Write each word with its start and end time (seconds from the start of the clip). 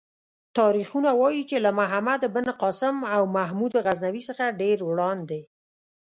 تاریخونه 0.59 1.09
وايي 1.21 1.43
چې 1.49 1.57
له 1.65 1.71
محمد 1.79 2.21
بن 2.35 2.45
قاسم 2.61 2.95
او 3.15 3.21
محمود 3.37 3.73
غزنوي 3.85 4.21
څخه 4.29 4.55
ډېر 4.61 4.77
وړاندې. 4.89 5.41